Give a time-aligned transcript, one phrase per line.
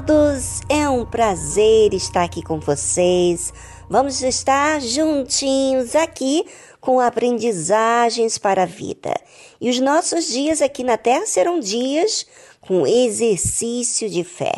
[0.00, 0.60] Todos!
[0.68, 3.52] É um prazer estar aqui com vocês.
[3.88, 6.46] Vamos estar juntinhos aqui
[6.80, 9.14] com aprendizagens para a vida.
[9.60, 12.26] E os nossos dias aqui na Terra serão dias
[12.60, 14.54] com exercício de fé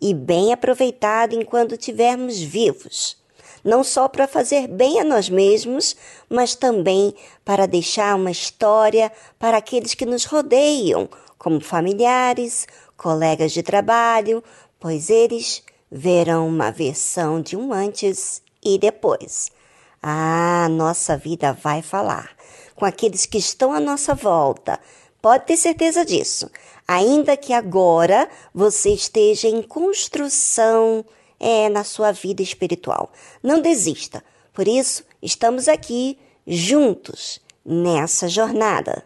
[0.00, 3.16] e bem aproveitado enquanto tivermos vivos.
[3.62, 5.96] Não só para fazer bem a nós mesmos,
[6.30, 7.14] mas também
[7.44, 14.42] para deixar uma história para aqueles que nos rodeiam, como familiares, colegas de trabalho,
[14.86, 19.50] pois eles verão uma versão de um antes e depois.
[20.00, 22.30] Ah, nossa vida vai falar
[22.76, 24.78] com aqueles que estão à nossa volta.
[25.20, 26.48] Pode ter certeza disso.
[26.86, 31.04] Ainda que agora você esteja em construção
[31.40, 33.10] é, na sua vida espiritual.
[33.42, 34.22] Não desista.
[34.52, 36.16] Por isso, estamos aqui
[36.46, 39.02] juntos nessa jornada.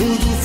[0.00, 0.39] Tudo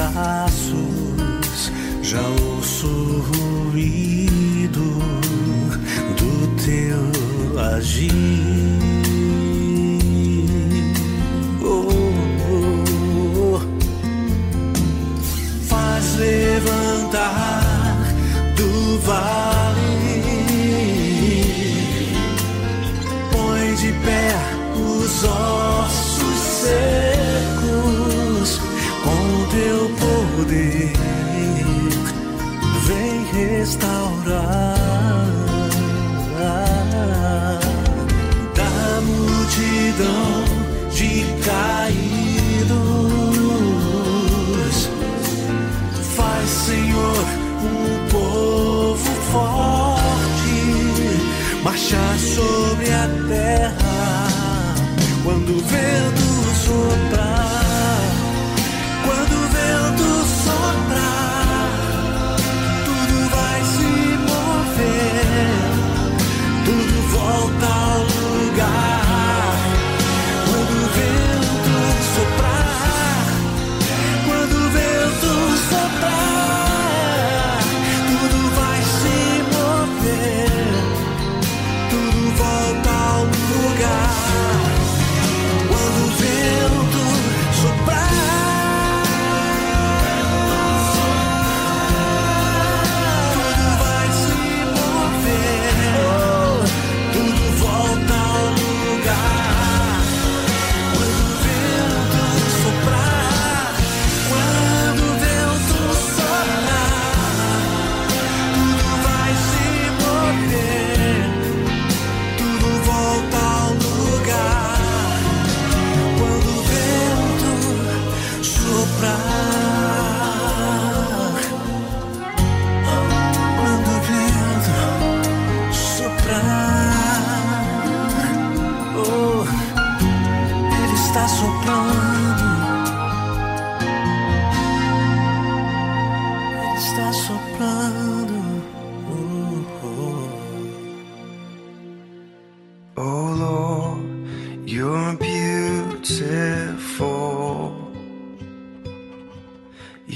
[0.00, 4.98] pedaços, já ouço o ruído
[6.64, 8.12] teu agir.
[11.62, 11.88] Oh,
[12.50, 12.84] oh,
[13.36, 13.60] oh.
[15.68, 17.62] Faz levantar
[18.56, 20.22] do vale,
[23.30, 24.34] põe de pé
[24.76, 26.99] os ossos secos
[30.50, 30.92] poder.
[32.86, 34.80] Vem restaurar.
[39.02, 40.44] multidão
[40.92, 42.70] de caídos.
[46.14, 47.24] Faz, Senhor,
[47.64, 50.60] um povo forte
[51.64, 54.26] marchar sobre a terra
[55.24, 57.39] quando o vento soprar.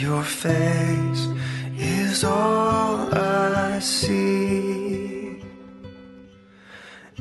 [0.04, 1.28] Your face
[1.78, 5.40] is all I see.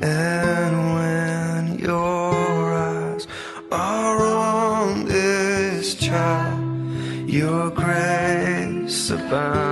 [0.02, 3.26] And when your eyes
[3.72, 6.60] are on this child,
[7.26, 9.63] your grace abounds.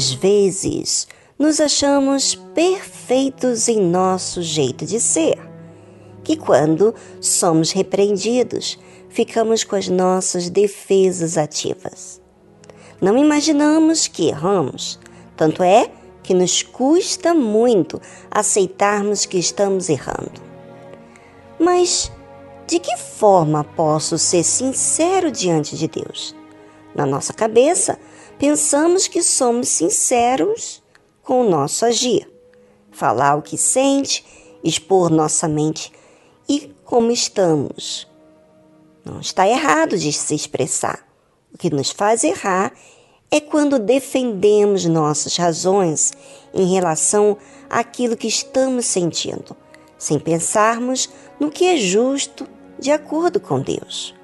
[0.00, 5.38] Quantas vezes nos achamos perfeitos em nosso jeito de ser,
[6.24, 8.78] que quando somos repreendidos,
[9.10, 12.18] ficamos com as nossas defesas ativas.
[12.98, 14.98] Não imaginamos que erramos,
[15.36, 15.90] tanto é
[16.22, 20.40] que nos custa muito aceitarmos que estamos errando.
[21.58, 22.10] Mas
[22.66, 26.34] de que forma posso ser sincero diante de Deus?
[26.94, 27.98] Na nossa cabeça,
[28.40, 30.82] pensamos que somos sinceros
[31.22, 32.26] com o nosso agir,
[32.90, 34.24] falar o que sente,
[34.64, 35.92] expor nossa mente
[36.48, 38.08] e como estamos.
[39.04, 41.06] Não está errado de se expressar.
[41.52, 42.72] O que nos faz errar
[43.30, 46.10] é quando defendemos nossas razões
[46.54, 47.36] em relação
[47.68, 49.54] àquilo que estamos sentindo,
[49.98, 52.46] sem pensarmos no que é justo
[52.78, 54.14] de acordo com Deus.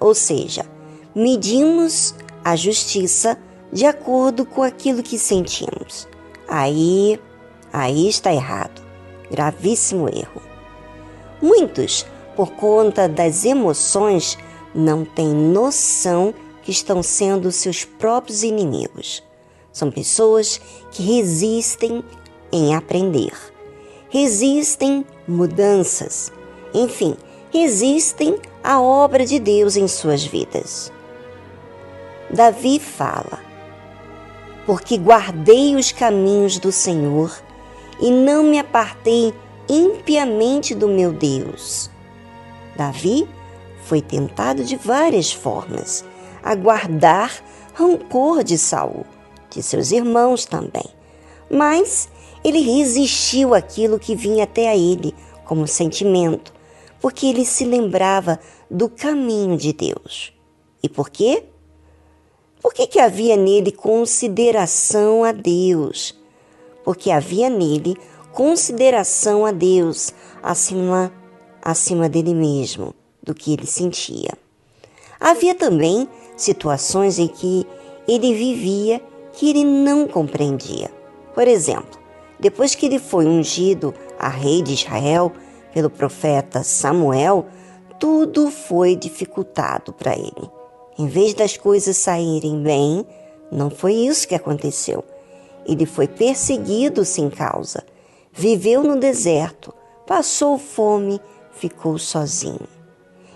[0.00, 0.66] Ou seja,
[1.14, 2.14] medimos
[2.50, 3.36] a justiça
[3.70, 6.08] de acordo com aquilo que sentimos.
[6.48, 7.20] Aí,
[7.70, 8.80] aí está errado.
[9.30, 10.40] Gravíssimo erro.
[11.42, 14.38] Muitos, por conta das emoções,
[14.74, 19.22] não têm noção que estão sendo seus próprios inimigos.
[19.70, 20.58] São pessoas
[20.90, 22.02] que resistem
[22.50, 23.34] em aprender,
[24.08, 26.32] resistem mudanças,
[26.72, 27.14] enfim,
[27.52, 30.90] resistem à obra de Deus em suas vidas.
[32.30, 33.40] Davi fala:
[34.66, 37.32] Porque guardei os caminhos do Senhor
[38.00, 39.34] e não me apartei
[39.68, 41.90] impiamente do meu Deus.
[42.76, 43.28] Davi
[43.82, 46.04] foi tentado de várias formas
[46.42, 47.32] a guardar
[47.74, 49.06] rancor de Saul,
[49.50, 50.84] de seus irmãos também.
[51.50, 52.08] Mas
[52.44, 56.52] ele resistiu àquilo que vinha até a ele como sentimento,
[57.00, 58.38] porque ele se lembrava
[58.70, 60.32] do caminho de Deus.
[60.82, 61.44] E por quê?
[62.68, 66.14] Porque que havia nele consideração a Deus?
[66.84, 67.96] Porque havia nele
[68.30, 71.10] consideração a Deus acima,
[71.62, 74.34] acima dele mesmo, do que ele sentia.
[75.18, 76.06] Havia também
[76.36, 77.66] situações em que
[78.06, 79.00] ele vivia
[79.32, 80.90] que ele não compreendia.
[81.34, 81.98] Por exemplo,
[82.38, 85.32] depois que ele foi ungido a rei de Israel
[85.72, 87.46] pelo profeta Samuel,
[87.98, 90.57] tudo foi dificultado para ele.
[90.98, 93.06] Em vez das coisas saírem bem,
[93.52, 95.04] não foi isso que aconteceu.
[95.64, 97.84] Ele foi perseguido sem causa,
[98.32, 99.72] viveu no deserto,
[100.06, 101.20] passou fome,
[101.52, 102.66] ficou sozinho.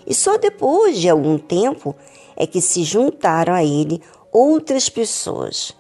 [0.07, 1.95] E só depois de algum tempo
[2.37, 4.03] é que se juntaram a ele
[4.33, 5.77] outras pessoas.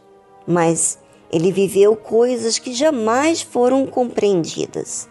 [0.46, 0.98] Mas
[1.32, 5.08] Ele viveu coisas que jamais foram compreendidas.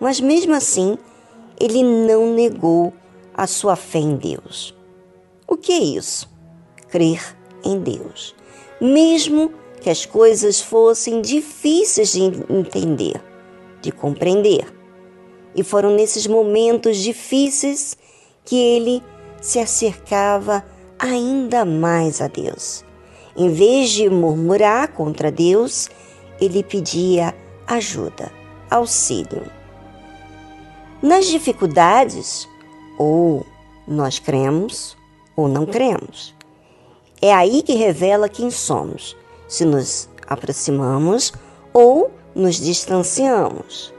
[0.00, 0.96] Mas mesmo assim,
[1.58, 2.92] ele não negou
[3.34, 4.72] a sua fé em Deus.
[5.50, 6.30] O que é isso?
[6.90, 8.36] Crer em Deus.
[8.80, 13.20] Mesmo que as coisas fossem difíceis de entender,
[13.82, 14.72] de compreender.
[15.52, 17.98] E foram nesses momentos difíceis
[18.44, 19.02] que ele
[19.42, 20.64] se acercava
[20.96, 22.84] ainda mais a Deus.
[23.36, 25.90] Em vez de murmurar contra Deus,
[26.40, 27.34] ele pedia
[27.66, 28.30] ajuda,
[28.70, 29.50] auxílio.
[31.02, 32.48] Nas dificuldades,
[32.96, 33.44] ou
[33.88, 34.99] nós cremos
[35.40, 36.34] ou não cremos.
[37.20, 39.16] É aí que revela quem somos,
[39.48, 41.32] se nos aproximamos
[41.72, 43.92] ou nos distanciamos.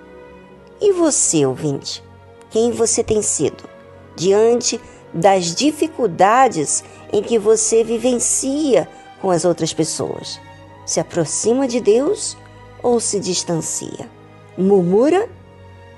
[0.80, 2.04] E você, ouvinte,
[2.50, 3.64] quem você tem sido
[4.16, 4.80] diante
[5.14, 6.84] das dificuldades
[7.14, 8.88] em que você vivencia
[9.22, 10.40] com as outras pessoas?
[10.86, 12.36] Se aproxima de Deus
[12.82, 14.10] ou se distancia?
[14.58, 15.30] Murmura?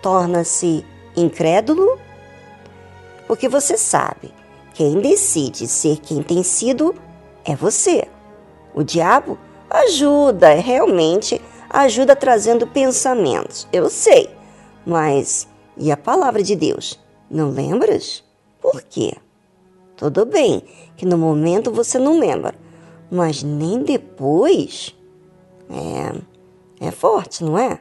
[0.02, 0.86] Torna-se
[1.16, 1.98] incrédulo?
[3.28, 4.34] Porque você sabe,
[4.74, 6.96] quem decide ser quem tem sido
[7.46, 8.08] é você.
[8.74, 9.38] O diabo
[9.70, 14.30] ajuda, realmente ajuda trazendo pensamentos, eu sei,
[14.86, 17.00] mas e a palavra de Deus?
[17.30, 18.24] Não lembras?
[18.62, 19.15] Por quê?
[19.96, 20.62] Tudo bem
[20.96, 22.53] que no momento você não lembra,
[23.12, 24.96] mas nem depois.
[25.70, 27.80] É, é forte, não é?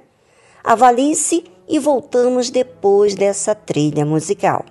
[0.65, 4.65] Avalie-se e voltamos depois dessa trilha musical.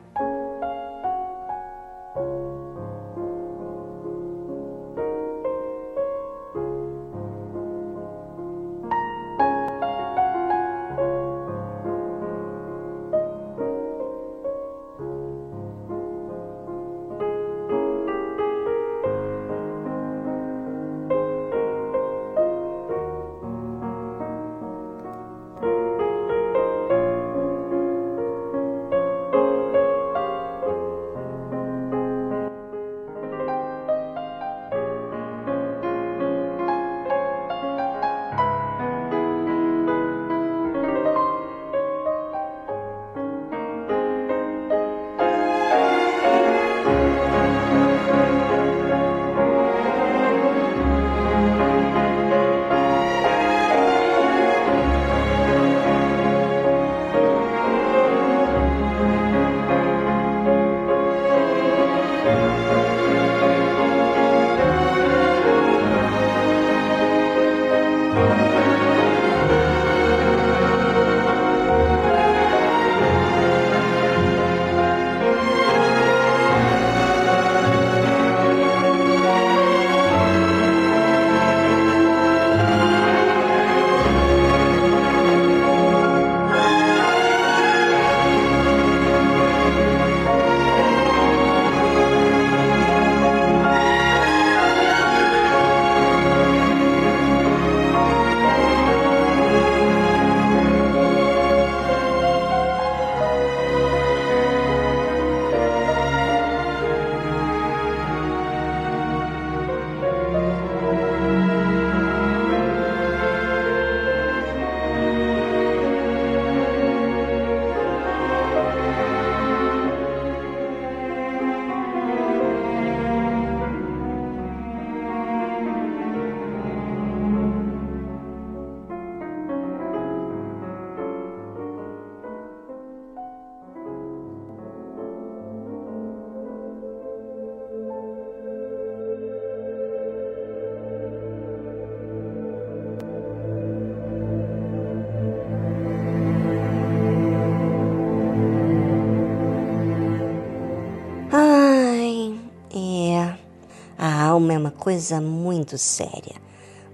[154.69, 156.35] Coisa muito séria.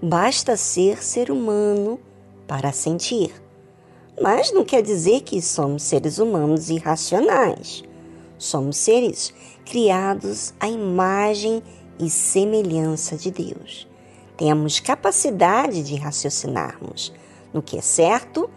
[0.00, 2.00] Basta ser ser humano
[2.46, 3.34] para sentir.
[4.20, 7.84] Mas não quer dizer que somos seres humanos irracionais.
[8.38, 9.34] Somos seres
[9.66, 11.62] criados à imagem
[11.98, 13.86] e semelhança de Deus.
[14.36, 17.12] Temos capacidade de raciocinarmos
[17.52, 18.48] no que é certo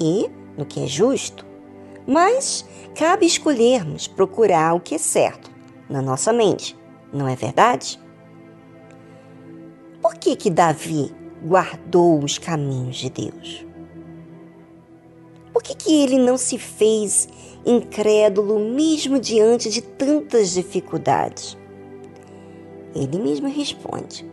[0.00, 1.46] e no que é justo.
[2.06, 2.64] Mas
[2.96, 5.50] cabe escolhermos procurar o que é certo
[5.88, 6.76] na nossa mente,
[7.12, 8.00] não é verdade?
[10.02, 13.66] Por que que Davi guardou os caminhos de Deus?
[15.52, 17.28] Por que que ele não se fez
[17.66, 21.58] incrédulo mesmo diante de tantas dificuldades?
[22.94, 24.24] Ele mesmo responde: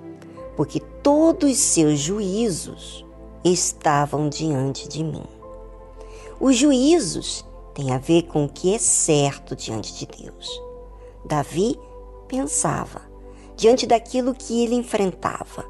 [0.56, 3.06] porque todos os seus juízos
[3.44, 5.26] estavam diante de mim.
[6.40, 10.62] Os juízos têm a ver com o que é certo diante de Deus.
[11.26, 11.78] Davi
[12.28, 13.02] pensava
[13.58, 15.66] diante daquilo que ele enfrentava: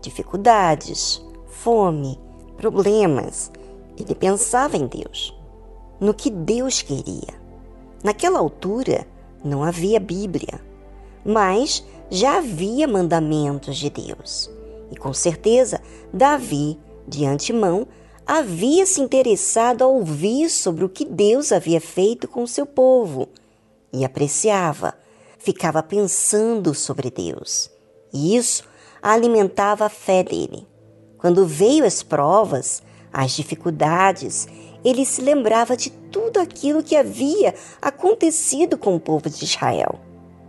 [0.00, 2.18] dificuldades, fome,
[2.56, 3.50] problemas.
[3.98, 5.36] Ele pensava em Deus,
[6.00, 7.34] no que Deus queria.
[8.02, 9.06] Naquela altura
[9.44, 10.60] não havia Bíblia,
[11.24, 14.50] mas já havia mandamentos de Deus.
[14.90, 15.80] E com certeza,
[16.12, 17.86] Davi, de antemão,
[18.26, 23.28] havia se interessado a ouvir sobre o que Deus havia feito com seu povo
[23.92, 24.94] e apreciava,
[25.44, 27.70] ficava pensando sobre Deus.
[28.12, 28.64] E isso
[29.02, 30.66] alimentava a fé dele.
[31.18, 34.48] Quando veio as provas, as dificuldades,
[34.82, 40.00] ele se lembrava de tudo aquilo que havia acontecido com o povo de Israel,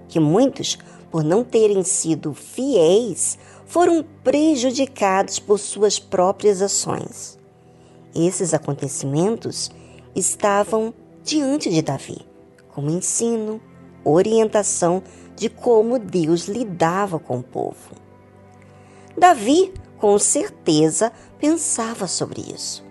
[0.07, 0.77] que muitos,
[1.11, 7.37] por não terem sido fiéis, foram prejudicados por suas próprias ações.
[8.15, 9.69] Esses acontecimentos
[10.15, 12.25] estavam diante de Davi,
[12.69, 13.59] como ensino,
[14.05, 15.03] orientação
[15.35, 17.95] de como Deus lidava com o povo.
[19.17, 22.83] Davi, com certeza, pensava sobre isso.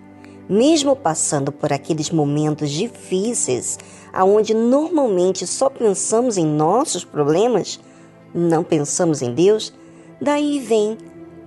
[0.47, 3.79] Mesmo passando por aqueles momentos difíceis,
[4.13, 7.79] aonde normalmente só pensamos em nossos problemas,
[8.33, 9.73] não pensamos em Deus,
[10.21, 10.97] daí vem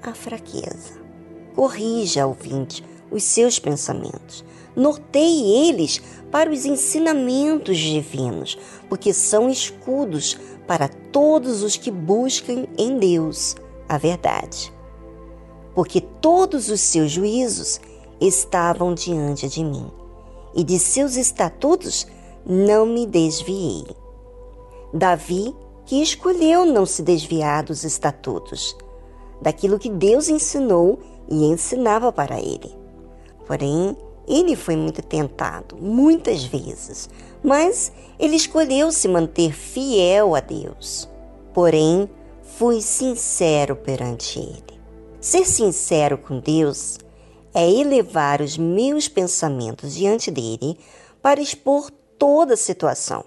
[0.02, 0.98] a fraqueza.
[1.54, 4.44] Corrija, ouvinte, os seus pensamentos.
[4.78, 8.56] Norteie eles para os ensinamentos divinos,
[8.88, 10.38] porque são escudos
[10.68, 13.56] para todos os que buscam em Deus
[13.88, 14.72] a verdade.
[15.74, 17.80] Porque todos os seus juízos
[18.20, 19.90] estavam diante de mim,
[20.54, 22.06] e de seus estatutos
[22.46, 23.84] não me desviei.
[24.94, 25.54] Davi,
[25.86, 28.76] que escolheu não se desviar dos estatutos,
[29.42, 32.76] daquilo que Deus ensinou e ensinava para ele.
[33.46, 33.96] Porém,
[34.28, 37.08] ele foi muito tentado, muitas vezes,
[37.42, 41.08] mas ele escolheu se manter fiel a Deus.
[41.54, 42.08] Porém,
[42.42, 44.78] fui sincero perante ele.
[45.20, 46.98] Ser sincero com Deus
[47.54, 50.78] é elevar os meus pensamentos diante dele
[51.22, 53.24] para expor toda a situação.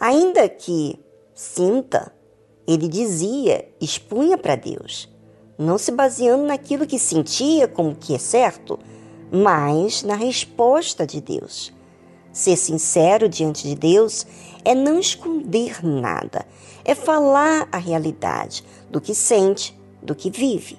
[0.00, 0.98] Ainda que
[1.34, 2.12] sinta,
[2.66, 5.08] ele dizia, expunha para Deus,
[5.58, 8.78] não se baseando naquilo que sentia como que é certo,
[9.30, 11.72] mas na resposta de Deus.
[12.32, 14.26] Ser sincero diante de Deus
[14.64, 16.46] é não esconder nada,
[16.84, 20.78] é falar a realidade do que sente, do que vive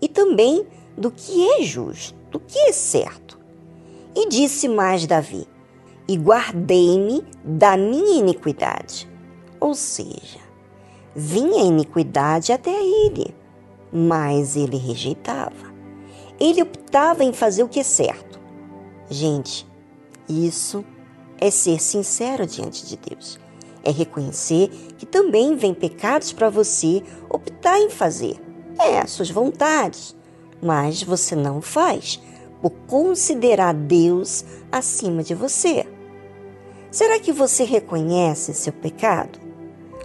[0.00, 3.38] e também do que é justo, do que é certo.
[4.14, 5.46] E disse mais Davi:
[6.06, 9.08] E guardei-me da minha iniquidade.
[9.58, 10.40] Ou seja,
[11.14, 13.34] vinha a iniquidade até ele,
[13.92, 15.71] mas ele rejeitava
[16.42, 18.40] ele optava em fazer o que é certo.
[19.08, 19.64] Gente,
[20.28, 20.84] isso
[21.38, 23.38] é ser sincero diante de Deus.
[23.84, 28.40] É reconhecer que também vem pecados para você optar em fazer.
[28.78, 30.16] É, suas vontades.
[30.60, 32.20] Mas você não faz
[32.60, 35.86] por considerar Deus acima de você.
[36.90, 39.40] Será que você reconhece seu pecado?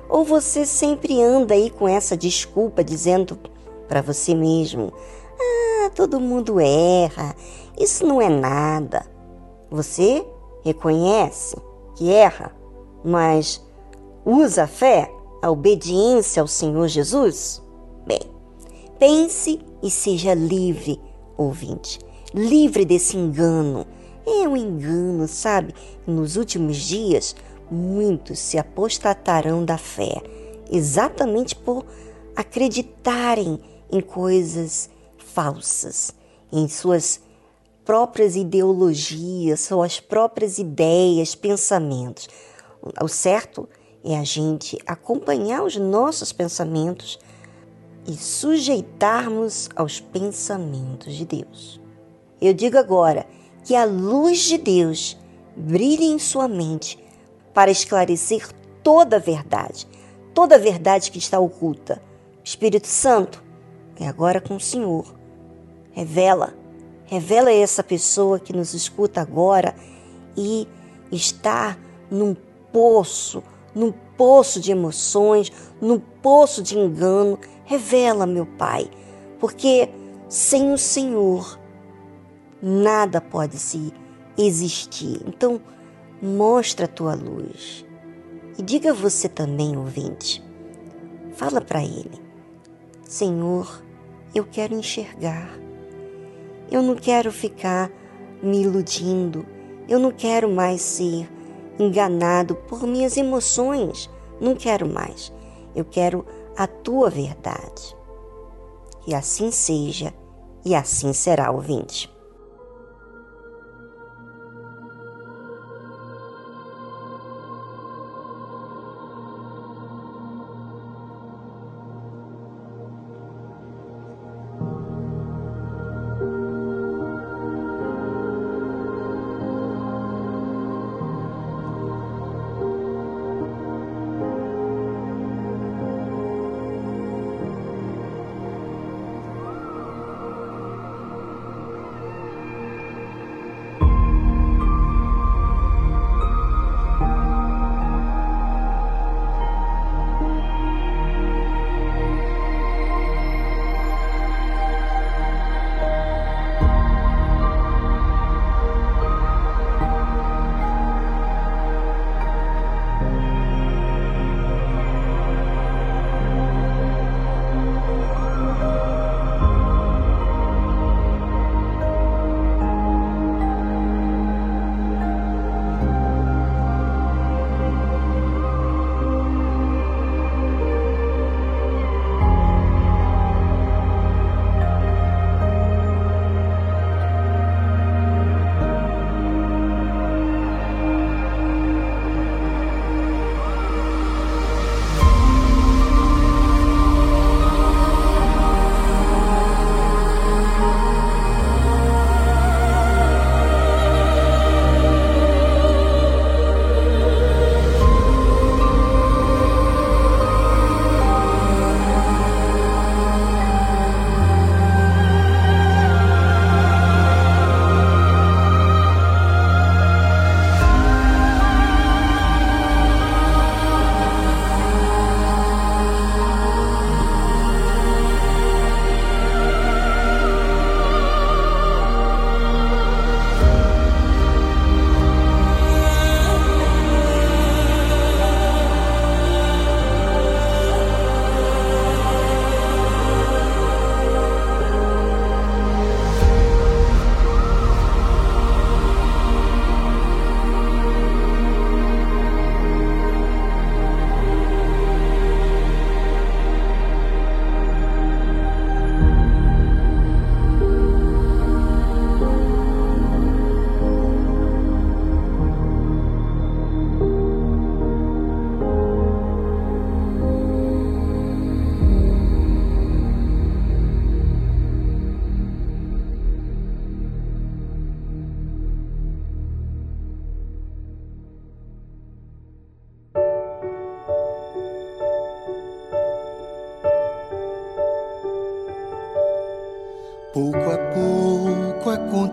[0.09, 3.37] Ou você sempre anda aí com essa desculpa dizendo
[3.87, 4.93] para você mesmo:
[5.39, 7.35] ah, todo mundo erra,
[7.79, 9.05] isso não é nada.
[9.69, 10.25] Você
[10.63, 11.55] reconhece
[11.95, 12.55] que erra,
[13.03, 13.63] mas
[14.25, 17.61] usa a fé, a obediência ao Senhor Jesus?
[18.05, 18.21] Bem,
[18.97, 20.99] pense e seja livre,
[21.37, 21.99] ouvinte,
[22.33, 23.85] livre desse engano.
[24.25, 25.73] É um engano, sabe?
[26.05, 27.35] Nos últimos dias,
[27.71, 30.21] muitos se apostatarão da fé,
[30.71, 31.85] exatamente por
[32.35, 33.59] acreditarem
[33.91, 34.89] em coisas
[35.37, 36.15] falsas,
[36.51, 37.21] em suas
[37.85, 42.27] próprias ideologias, suas próprias ideias, pensamentos.
[42.99, 43.69] O certo
[44.03, 47.19] é a gente acompanhar os nossos pensamentos
[48.07, 51.79] e sujeitarmos aos pensamentos de Deus.
[52.41, 53.27] Eu digo agora
[53.63, 55.15] que a luz de Deus
[55.55, 56.97] brilhe em sua mente
[57.53, 59.87] para esclarecer toda a verdade,
[60.33, 62.01] toda a verdade que está oculta.
[62.43, 63.43] Espírito Santo
[63.99, 65.16] é agora com o Senhor
[65.97, 66.53] Revela,
[67.05, 69.73] revela essa pessoa que nos escuta agora
[70.37, 70.67] e
[71.11, 71.75] está
[72.11, 72.35] num
[72.71, 73.41] poço,
[73.73, 77.39] num poço de emoções, num poço de engano.
[77.65, 78.87] Revela, meu Pai,
[79.39, 79.89] porque
[80.29, 81.59] sem o Senhor
[82.61, 83.91] nada pode se
[84.37, 85.19] existir.
[85.25, 85.59] Então,
[86.21, 87.83] mostra a tua luz.
[88.55, 90.43] E diga você também, ouvinte,
[91.33, 92.21] fala para ele:
[93.03, 93.81] Senhor,
[94.35, 95.65] eu quero enxergar.
[96.71, 97.91] Eu não quero ficar
[98.41, 99.45] me iludindo.
[99.87, 101.29] Eu não quero mais ser
[101.79, 104.09] enganado por minhas emoções.
[104.39, 105.31] Não quero mais.
[105.75, 106.25] Eu quero
[106.57, 107.95] a tua verdade.
[109.07, 110.13] E assim seja,
[110.65, 112.11] e assim será, ouvinte.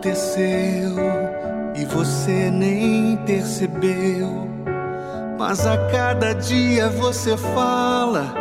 [0.05, 0.97] Aconteceu
[1.75, 4.47] e você nem percebeu.
[5.39, 8.35] Mas a cada dia você fala,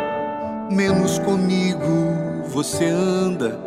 [0.70, 3.58] menos comigo você anda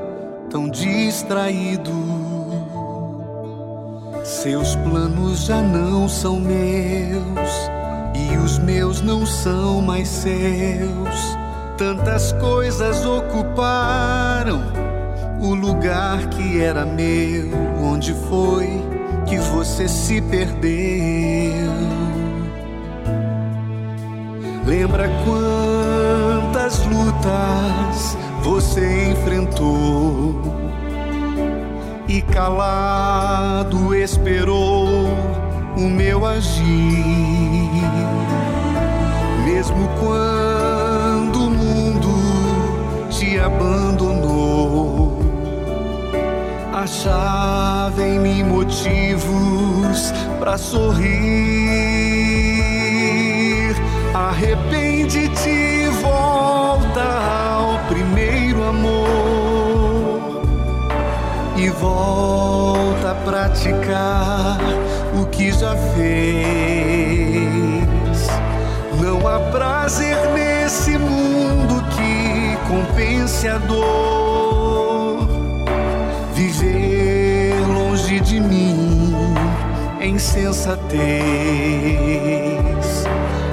[0.49, 1.91] tão distraído.
[4.23, 7.49] Seus planos já não são meus
[8.13, 11.37] e os meus não são mais seus.
[11.77, 14.61] Tantas coisas ocuparam
[15.41, 18.81] o lugar que era meu, onde foi
[19.25, 21.67] que você se perdeu?
[24.65, 30.41] Lembra quantas lutas você enfrentou
[32.07, 35.07] e calado esperou
[35.77, 36.63] o meu agir,
[39.45, 42.09] mesmo quando o mundo
[43.09, 43.86] te abandonou
[46.87, 51.05] achava em mim motivos para sorrir.
[54.13, 60.43] Arrepende-te, volta ao primeiro amor
[61.57, 64.57] e volta a praticar
[65.21, 66.07] o que já fez.
[69.01, 74.86] Não há prazer nesse mundo que compense a dor
[80.07, 81.17] insensatez.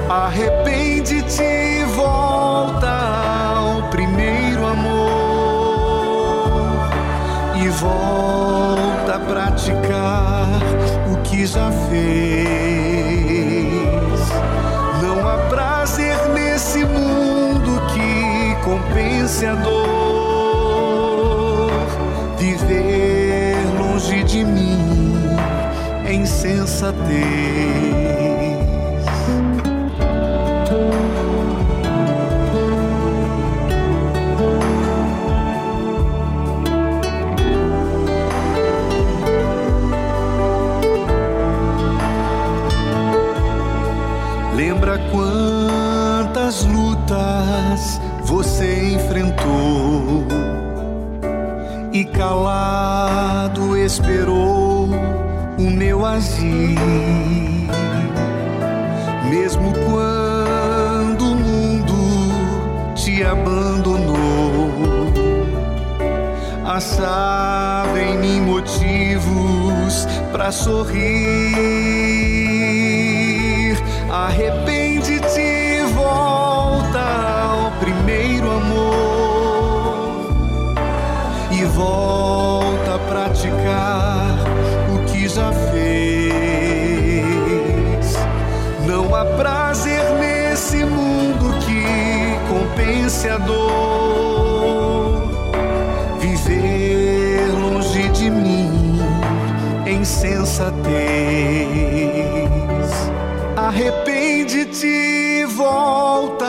[0.09, 2.89] Arrepende-te e volta
[3.55, 4.95] ao primeiro amor.
[7.71, 10.47] volta a praticar
[11.11, 12.05] o que já fez.
[15.01, 19.75] Não há prazer nesse mundo que compense a dor.
[22.37, 25.34] Viver longe de mim
[26.05, 27.95] é insensatez.
[48.25, 50.25] você enfrentou
[51.93, 54.64] e calado esperou
[55.75, 56.79] meu agir,
[59.29, 61.93] mesmo quando o mundo
[62.95, 64.71] te abandonou.
[66.65, 72.34] Achava em mim motivos para sorrir.
[93.29, 95.21] A dor.
[96.19, 98.99] Viver longe de mim
[99.85, 100.75] em sensatez.
[103.55, 106.45] Arrepende-te, volta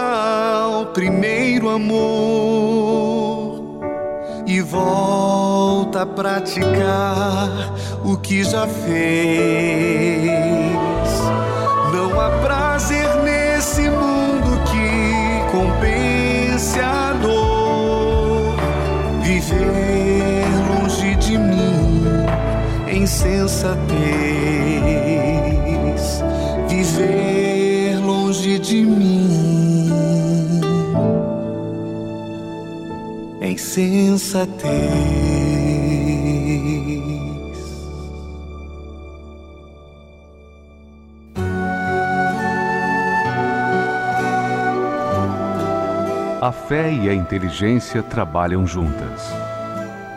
[0.96, 3.62] primeiro amor
[4.46, 7.50] e volta a praticar
[8.02, 10.26] o que já fez.
[23.06, 23.94] Em sensatez.
[26.68, 29.86] Viver longe de mim.
[33.40, 34.66] insensatez.
[46.42, 49.32] A fé e a inteligência trabalham juntas.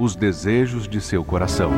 [0.00, 1.70] os desejos de seu coração.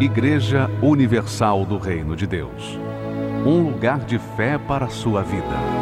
[0.00, 2.78] Igreja Universal do Reino de Deus
[3.46, 5.75] um lugar de fé para a sua vida.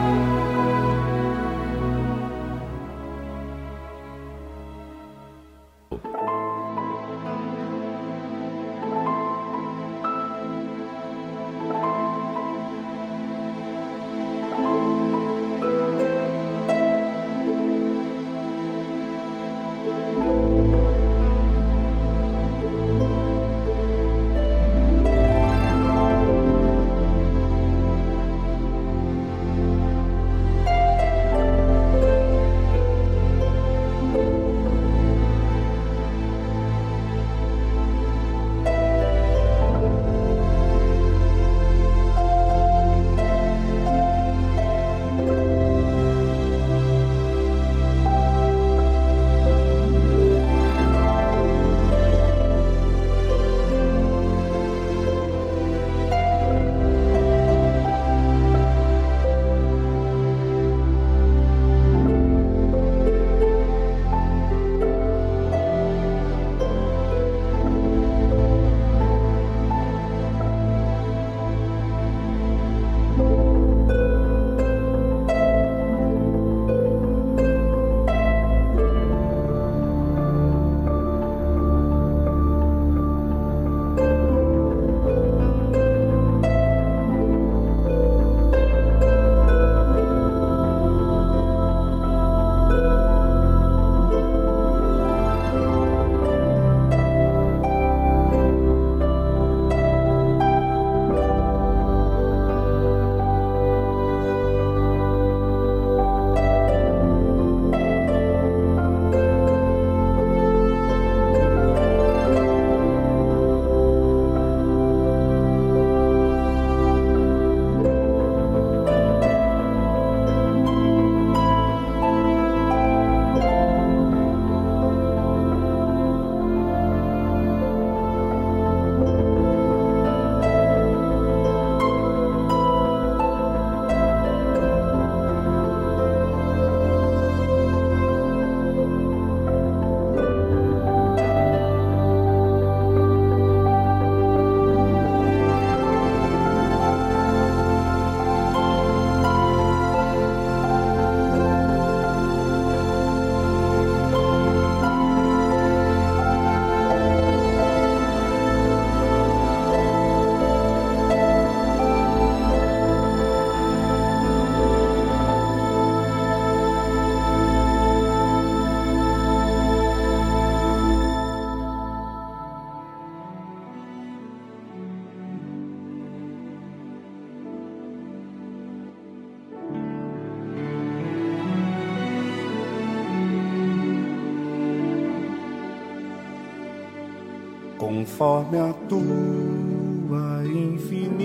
[188.15, 191.19] Conforme a tua infinita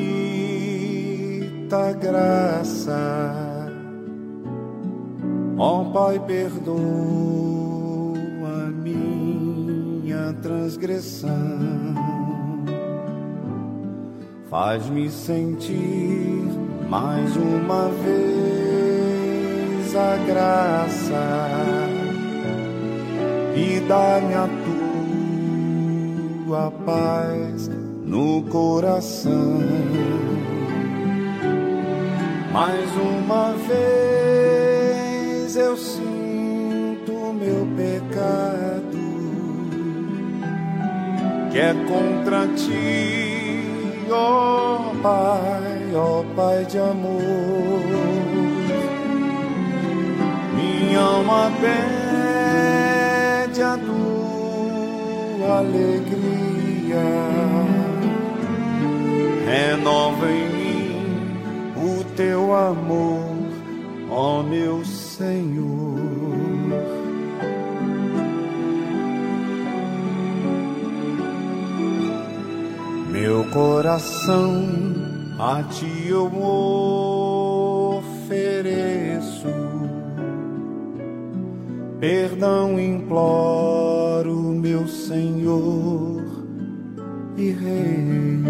[1.94, 3.72] graça.
[5.56, 6.74] Ó Pai, perdoa
[8.82, 11.30] minha transgressão.
[14.50, 16.42] Faz-me sentir
[16.90, 21.46] mais uma vez a graça
[23.56, 24.89] e dá-me a tua
[26.86, 27.70] paz
[28.06, 29.60] no coração.
[32.52, 38.98] Mais uma vez eu sinto meu pecado,
[41.52, 43.64] que é contra ti,
[44.12, 47.22] ó Pai, ó Pai de amor.
[50.56, 56.49] Minha alma pede a tua alegria,
[59.46, 60.70] renova em mim
[61.76, 63.36] o teu amor,
[64.10, 66.00] ó meu Senhor.
[73.12, 74.66] Meu coração
[75.40, 76.32] a ti eu
[77.98, 79.48] ofereço,
[82.00, 86.09] perdão imploro, meu Senhor
[87.40, 88.44] e Rei.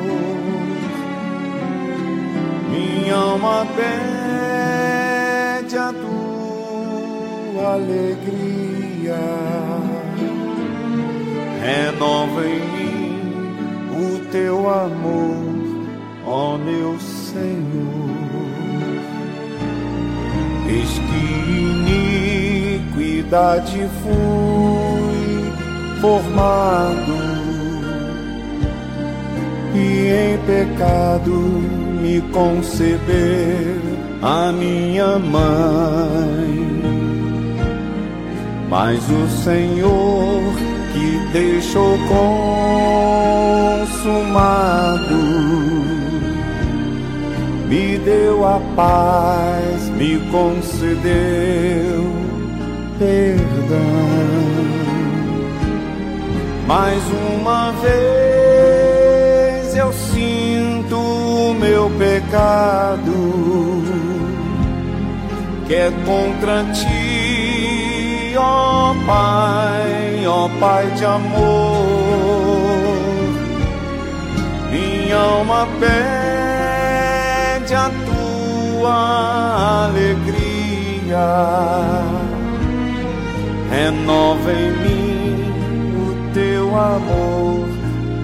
[2.70, 4.54] Minha alma pede
[5.78, 9.16] a tua alegria,
[11.62, 12.94] renova em mim
[13.96, 15.36] o teu amor,
[16.26, 18.04] ó meu Senhor.
[20.66, 22.03] Eis que
[22.94, 25.52] iniquidade fui
[26.00, 27.14] formado
[29.74, 31.32] e em pecado
[32.00, 33.80] me concebeu
[34.22, 36.74] a minha mãe.
[38.68, 40.54] Mas o Senhor
[40.92, 41.98] que deixou
[43.88, 45.14] consumado
[47.68, 52.23] me deu a paz, me concedeu
[52.98, 54.34] perdão.
[56.66, 57.02] Mais
[57.36, 63.82] uma vez eu sinto o meu pecado,
[65.66, 71.84] que é contra ti, ó Pai, ó Pai de amor.
[74.70, 81.26] Minha alma pede a tua alegria,
[83.74, 85.34] renova em mim
[86.04, 87.68] o teu amor,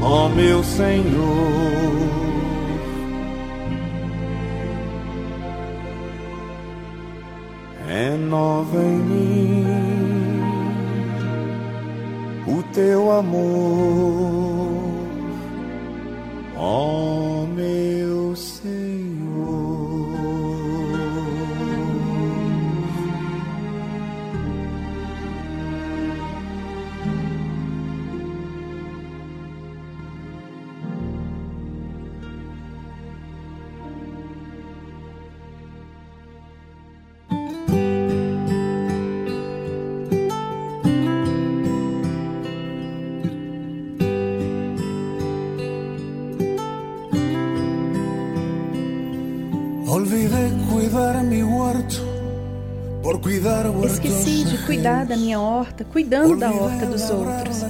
[0.01, 1.91] ó meu Senhor.
[7.89, 9.67] Renova em mim
[12.47, 14.71] o teu amor,
[16.57, 17.20] ó
[53.85, 57.63] Esqueci de cuidar da minha horta, cuidando da horta dos outros.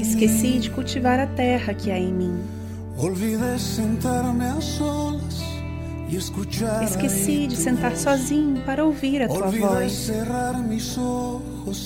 [0.00, 2.38] Esqueci de cultivar a terra que há em mim.
[6.82, 10.10] Esqueci de sentar sozinho para ouvir a tua voz.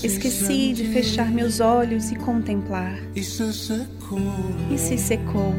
[0.04, 2.98] Esqueci de fechar meus olhos e contemplar.
[3.14, 5.54] E se secou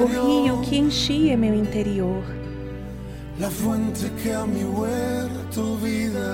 [0.00, 2.24] o rio que enchia meu interior.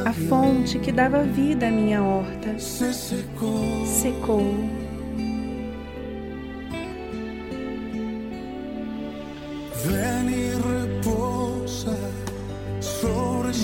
[0.06, 2.58] A fonte que dava vida à minha horta.
[2.58, 4.40] Secou.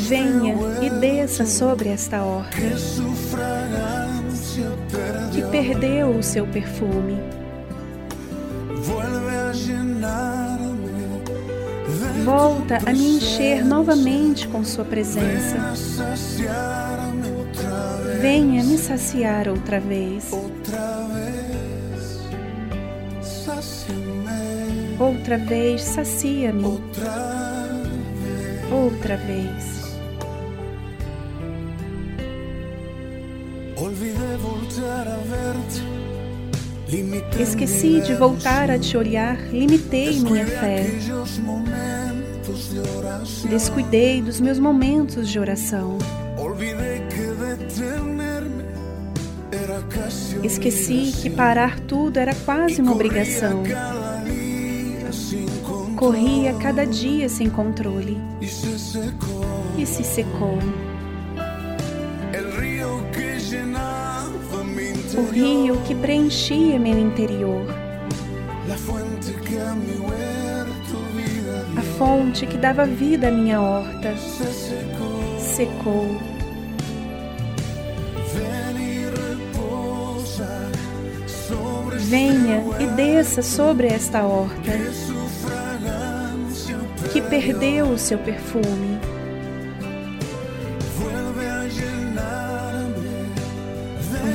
[0.08, 2.56] Venha e desça sobre esta horta
[5.58, 7.18] perdeu o seu perfume.
[12.24, 15.74] Volta a me encher novamente com Sua presença.
[18.20, 20.30] Venha me saciar outra vez.
[25.00, 26.64] Outra vez, sacia-me.
[28.70, 29.77] Outra vez.
[37.38, 40.86] Esqueci de voltar a te olhar, limitei minha fé.
[43.48, 45.98] Descuidei dos meus momentos de oração.
[50.42, 53.62] Esqueci que parar tudo era quase uma obrigação.
[55.96, 58.18] Corria cada dia sem controle
[59.76, 60.58] e se secou.
[65.18, 67.66] O rio que preenchia meu interior,
[71.76, 74.14] a fonte que dava vida à minha horta,
[75.38, 76.16] secou.
[81.98, 84.70] Venha e desça sobre esta horta.
[87.12, 88.87] Que perdeu o seu perfume.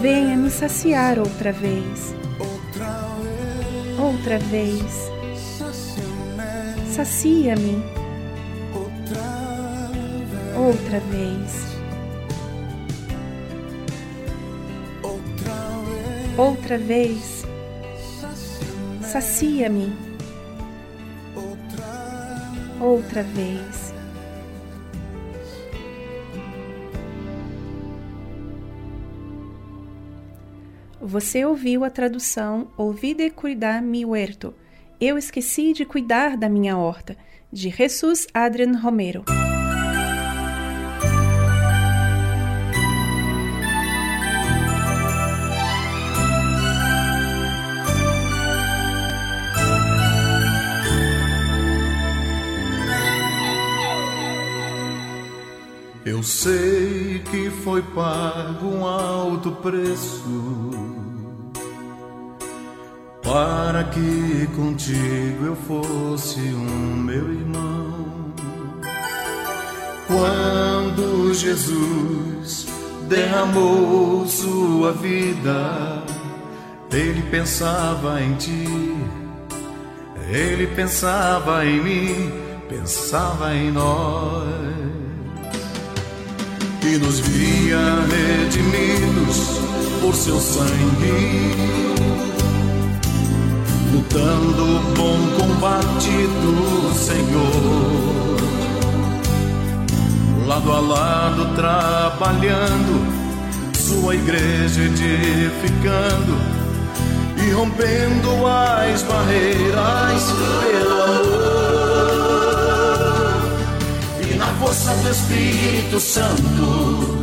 [0.00, 2.14] venha me saciar outra vez.
[3.98, 5.10] Outra vez.
[6.86, 7.82] Sacia-me.
[10.56, 11.70] Outra vez.
[16.38, 17.44] Outra vez.
[19.02, 19.92] Sacia-me.
[22.80, 23.79] Outra vez.
[31.10, 34.54] Você ouviu a tradução Olvide cuidar mi huerto.
[35.00, 37.16] Eu esqueci de cuidar da minha horta,
[37.52, 39.24] de Jesus Adrian Romero.
[56.06, 60.99] Eu sei que foi pago um alto preço
[63.30, 68.34] para que contigo eu fosse um meu irmão.
[70.08, 72.66] Quando Jesus
[73.08, 76.02] derramou sua vida,
[76.90, 78.96] ele pensava em ti,
[80.28, 82.32] ele pensava em mim,
[82.68, 84.48] pensava em nós.
[86.82, 87.78] E nos via
[88.08, 89.60] redimidos
[90.00, 91.89] por seu sangue
[94.00, 98.40] lutando o bom combate do Senhor.
[100.46, 103.06] Lado a lado, trabalhando,
[103.76, 106.34] sua igreja edificando
[107.36, 110.32] e rompendo as barreiras
[110.62, 111.60] pelo amor.
[114.30, 117.20] E na força do Espírito Santo,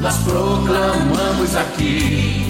[0.00, 2.49] nós proclamamos aqui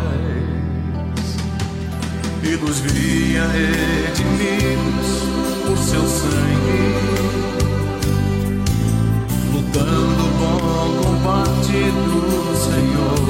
[2.43, 5.07] e nos via redimidos
[5.65, 7.31] por seu sangue
[9.53, 13.21] lutando o bom combate do Senhor.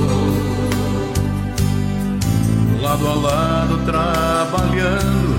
[2.81, 5.35] Lado a lado trabalhando,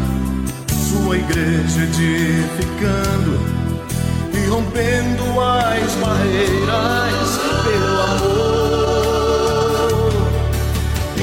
[0.68, 3.40] sua igreja edificando
[4.32, 7.51] e rompendo as barreiras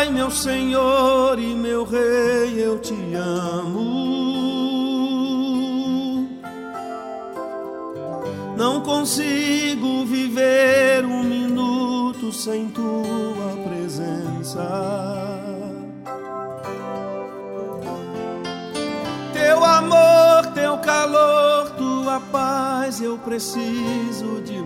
[0.00, 3.90] Pai, meu Senhor e meu Rei, eu te amo.
[8.56, 14.66] Não consigo viver um minuto sem tua presença.
[19.34, 24.62] Teu amor, teu calor, tua paz, eu preciso de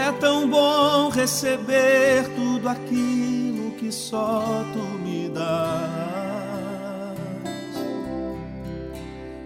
[0.00, 5.50] É tão bom receber tudo aquilo que só tu me dás.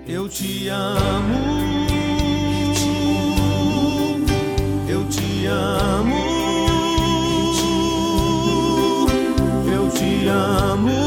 [0.07, 1.87] Eu te amo.
[4.89, 6.15] Eu te amo.
[9.67, 11.04] Eu te amo.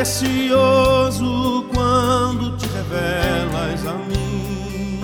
[0.00, 4.98] Precioso quando te revelas a mim.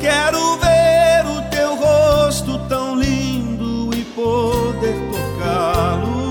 [0.00, 6.30] Quero ver o teu rosto tão lindo e poder tocá-lo.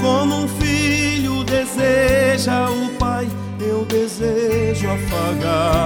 [0.00, 3.28] Como um filho deseja o pai,
[3.58, 5.85] eu desejo afagá-lo.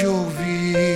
[0.00, 0.95] de ouvir.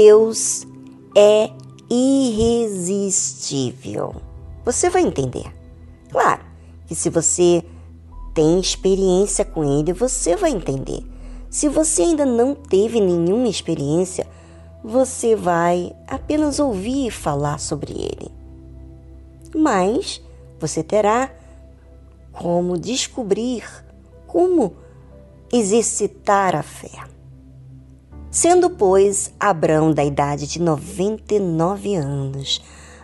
[0.00, 0.64] Deus
[1.12, 1.50] é
[1.90, 4.14] irresistível.
[4.64, 5.52] Você vai entender.
[6.08, 6.42] Claro
[6.86, 7.64] que se você
[8.32, 11.04] tem experiência com ele, você vai entender.
[11.50, 14.24] Se você ainda não teve nenhuma experiência,
[14.84, 18.30] você vai apenas ouvir falar sobre ele.
[19.52, 20.22] Mas
[20.60, 21.28] você terá
[22.30, 23.64] como descobrir
[24.28, 24.76] como
[25.52, 27.17] exercitar a fé.
[28.40, 32.62] Sendo, pois, Abrão da idade de noventa e nove anos,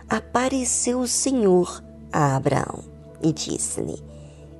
[0.09, 2.85] apareceu o Senhor a Abraão
[3.21, 4.01] e disse-lhe: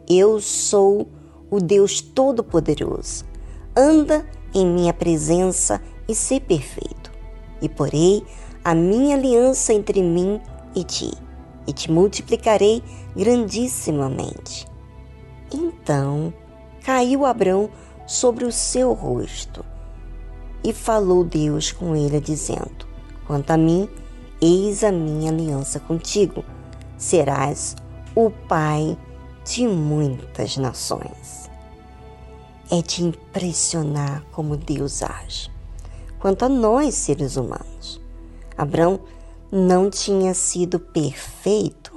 [0.06, 1.08] Eu sou
[1.50, 3.24] o Deus Todo-Poderoso.
[3.74, 7.10] Anda em minha presença e sê perfeito.
[7.62, 8.22] E porei
[8.62, 10.42] a minha aliança entre mim
[10.76, 11.14] e ti,
[11.66, 12.84] e te multiplicarei
[13.16, 14.68] grandissimamente.
[15.54, 16.34] Então
[16.84, 17.70] caiu Abrão
[18.06, 19.64] sobre o seu rosto
[20.66, 22.88] e falou Deus com ele, dizendo:
[23.28, 23.88] Quanto a mim,
[24.42, 26.44] eis a minha aliança contigo.
[26.98, 27.76] Serás
[28.16, 28.98] o pai
[29.46, 31.52] de muitas nações.
[32.72, 35.52] É de impressionar como Deus age.
[36.18, 38.02] Quanto a nós, seres humanos,
[38.58, 39.02] Abraão
[39.52, 41.94] não tinha sido perfeito,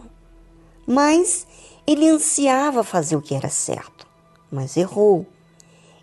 [0.87, 1.47] mas
[1.87, 4.07] ele ansiava fazer o que era certo,
[4.51, 5.27] mas errou.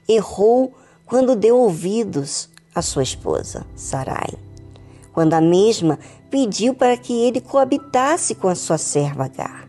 [0.09, 0.73] Errou
[1.05, 4.33] quando deu ouvidos a sua esposa, Sarai,
[5.13, 5.97] quando a mesma
[6.29, 9.67] pediu para que ele coabitasse com a sua serva Agar.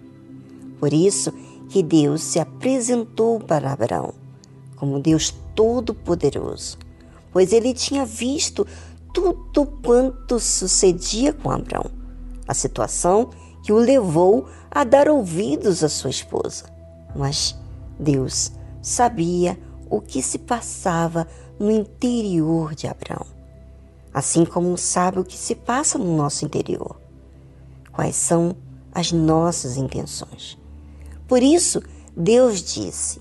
[0.81, 1.33] Por isso
[1.69, 4.13] que Deus se apresentou para Abraão
[4.75, 6.79] como Deus Todo-Poderoso,
[7.33, 8.67] pois ele tinha visto
[9.15, 11.91] tudo quanto sucedia com Abraão,
[12.47, 13.31] a situação
[13.63, 16.65] que o levou a dar ouvidos à sua esposa.
[17.15, 17.57] Mas
[17.99, 18.53] Deus
[18.83, 19.59] sabia
[19.89, 21.27] o que se passava
[21.59, 23.27] no interior de Abraão,
[24.13, 26.97] assim como sabe o que se passa no nosso interior.
[27.93, 28.55] Quais são
[28.93, 30.59] as nossas intenções?
[31.27, 31.83] Por isso,
[32.17, 33.21] Deus disse: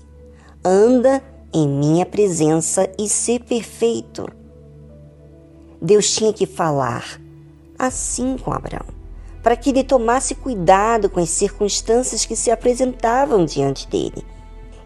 [0.64, 1.22] anda
[1.52, 4.28] em minha presença e ser perfeito.
[5.80, 7.20] Deus tinha que falar
[7.78, 8.86] assim com Abraão,
[9.42, 14.24] para que ele tomasse cuidado com as circunstâncias que se apresentavam diante dele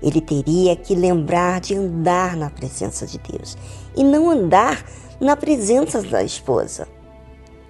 [0.02, 3.56] ele teria que lembrar de andar na presença de Deus
[3.96, 4.84] e não andar
[5.20, 6.88] na presença da esposa,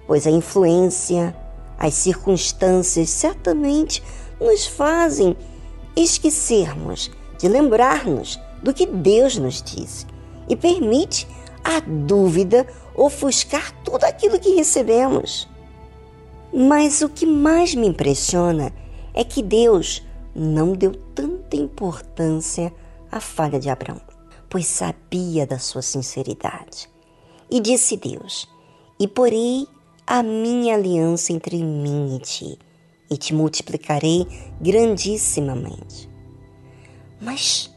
[0.07, 1.35] pois a influência,
[1.77, 4.01] as circunstâncias certamente
[4.39, 5.35] nos fazem
[5.95, 10.05] esquecermos de lembrar-nos do que Deus nos disse
[10.47, 11.27] e permite
[11.63, 15.49] a dúvida ofuscar tudo aquilo que recebemos.
[16.53, 18.73] Mas o que mais me impressiona
[19.13, 20.03] é que Deus
[20.35, 22.73] não deu tanta importância
[23.11, 24.01] à falha de Abraão,
[24.49, 26.89] pois sabia da sua sinceridade.
[27.49, 28.47] E disse Deus:
[28.99, 29.67] E porei
[30.07, 32.59] a minha aliança entre mim e ti,
[33.09, 34.25] e te multiplicarei
[34.59, 36.09] grandissimamente.
[37.19, 37.69] Mas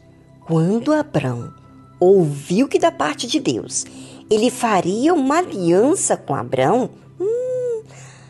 [0.45, 1.53] quando Abraão
[1.99, 3.85] ouviu que da parte de Deus
[4.29, 7.83] ele faria uma aliança com Abraão, hum,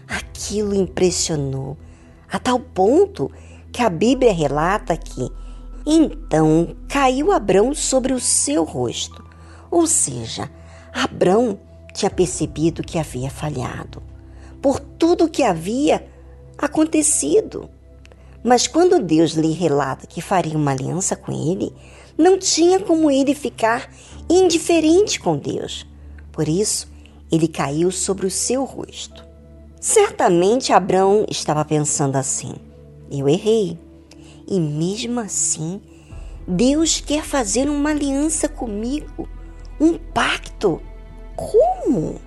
[0.07, 1.77] aquilo impressionou
[2.29, 3.44] a tal ponto que
[3.81, 5.29] a Bíblia relata que
[5.85, 9.23] então caiu Abrão sobre o seu rosto.
[9.69, 10.49] Ou seja,
[10.93, 11.59] Abrão
[11.93, 14.01] tinha percebido que havia falhado
[14.61, 16.07] por tudo o que havia
[16.57, 17.69] acontecido.
[18.43, 21.71] Mas quando Deus lhe relata que faria uma aliança com ele,
[22.17, 23.89] não tinha como ele ficar
[24.29, 25.85] indiferente com Deus.
[26.31, 26.87] Por isso,
[27.31, 29.23] ele caiu sobre o seu rosto.
[29.79, 32.55] Certamente Abrão estava pensando assim:
[33.11, 33.77] eu errei.
[34.47, 35.81] E mesmo assim,
[36.47, 39.27] Deus quer fazer uma aliança comigo,
[39.79, 40.81] um pacto.
[41.35, 42.19] Como?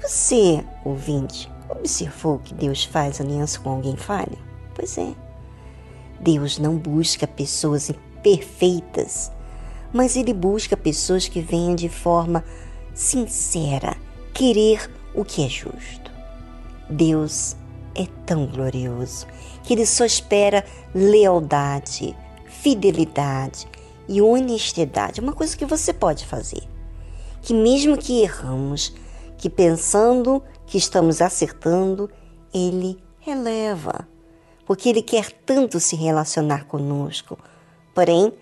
[0.00, 4.36] Você, ouvinte, Observou que Deus faz aliança com alguém falho?
[4.74, 5.14] Pois é.
[6.20, 7.90] Deus não busca pessoas
[8.22, 9.30] perfeitas,
[9.92, 12.44] mas Ele busca pessoas que venham de forma
[12.92, 13.96] sincera
[14.34, 16.10] querer o que é justo.
[16.88, 17.56] Deus
[17.94, 19.26] é tão glorioso
[19.70, 23.68] que Ele só espera lealdade, fidelidade
[24.08, 25.20] e honestidade.
[25.20, 26.64] Uma coisa que você pode fazer.
[27.40, 28.92] Que mesmo que erramos,
[29.38, 32.10] que pensando que estamos acertando,
[32.52, 34.08] Ele releva.
[34.66, 37.38] Porque Ele quer tanto se relacionar conosco.
[37.94, 38.32] Porém,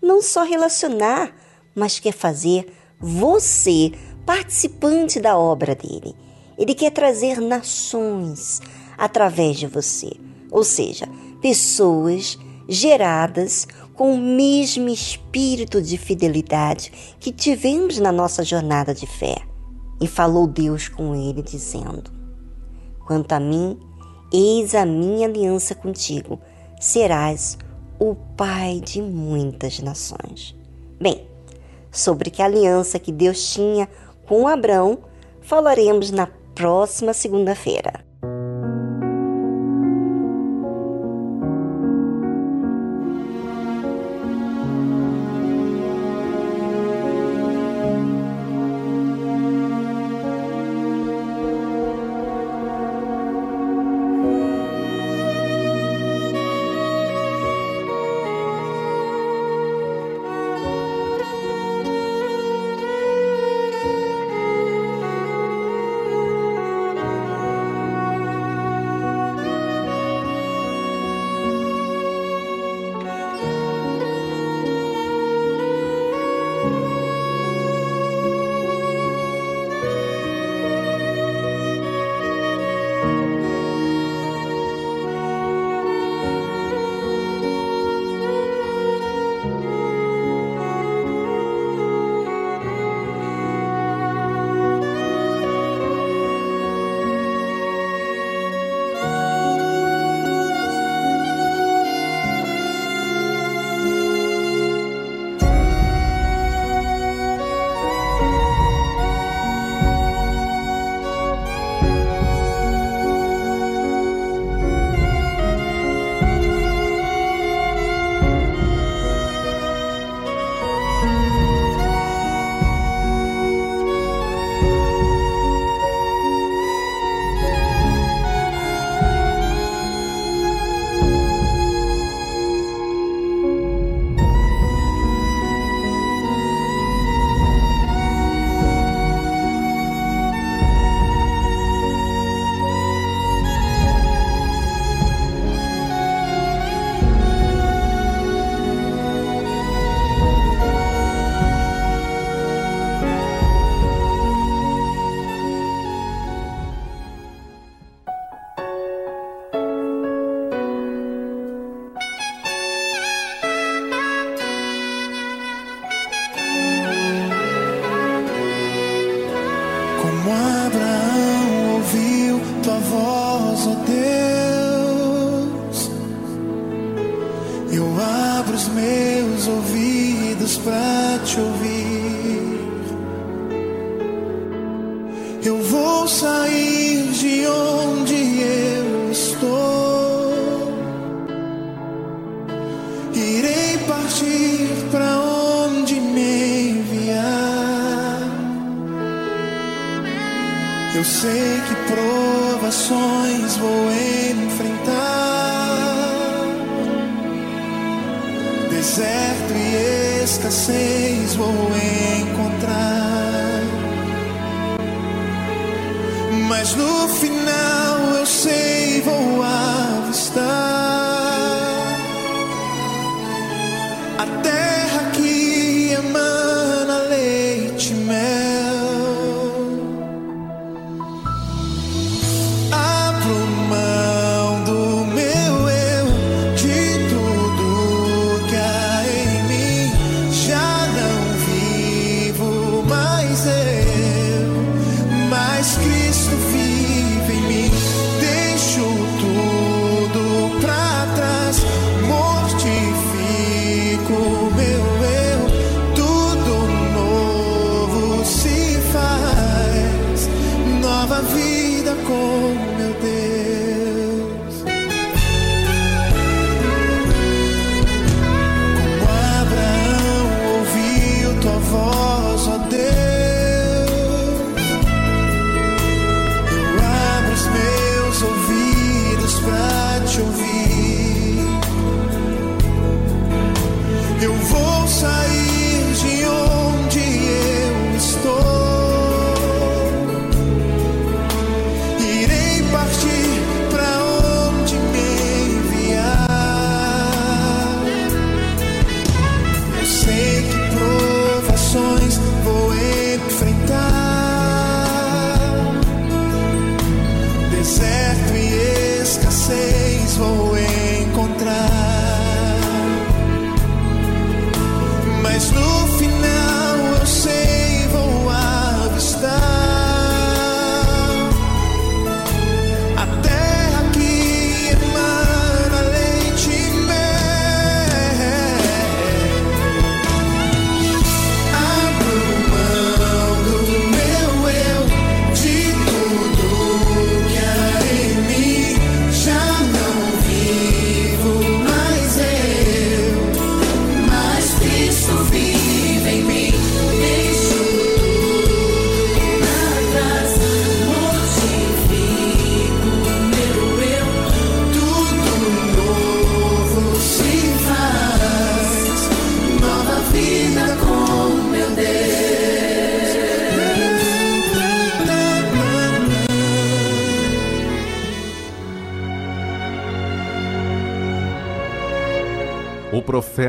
[0.00, 1.36] não só relacionar,
[1.74, 3.92] mas quer fazer você
[4.24, 6.16] participante da obra dele.
[6.56, 8.62] Ele quer trazer nações
[8.96, 10.12] através de você,
[10.50, 11.08] ou seja,
[11.40, 12.38] pessoas
[12.68, 19.36] geradas com o mesmo espírito de fidelidade que tivemos na nossa jornada de fé.
[20.00, 22.10] E falou Deus com ele, dizendo:
[23.06, 23.78] Quanto a mim,
[24.32, 26.38] eis a minha aliança contigo,
[26.80, 27.58] serás
[27.98, 30.54] o pai de muitas nações.
[31.00, 31.26] Bem,
[31.90, 33.88] sobre que aliança que Deus tinha
[34.26, 34.98] com Abrão
[35.40, 38.07] falaremos na próxima segunda-feira.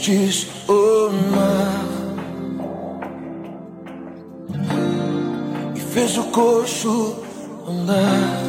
[0.00, 1.84] diz o mar
[5.74, 7.16] e fez o coxo
[7.68, 8.40] andar.